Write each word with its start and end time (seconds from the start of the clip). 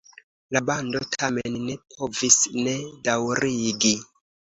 La 0.55 0.59
bando 0.67 1.01
tamen 1.15 1.57
ne 1.65 1.75
povis 1.95 2.39
ne 2.69 2.73
daŭrigi. 3.09 3.93